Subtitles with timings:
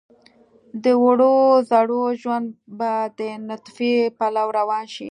[0.83, 1.35] د وړو
[1.69, 4.99] زړو ژوند به د نطفې پلو روان شي.